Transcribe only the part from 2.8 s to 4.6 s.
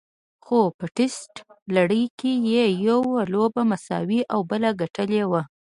یوه لوبه مساوي او